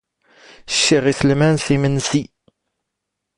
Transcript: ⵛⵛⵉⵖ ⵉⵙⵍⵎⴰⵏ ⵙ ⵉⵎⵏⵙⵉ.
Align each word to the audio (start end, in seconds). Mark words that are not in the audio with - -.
ⵛⵛⵉⵖ 0.75 1.05
ⵉⵙⵍⵎⴰⵏ 1.11 1.53
ⵙ 1.63 1.65
ⵉⵎⵏⵙⵉ. 1.73 2.23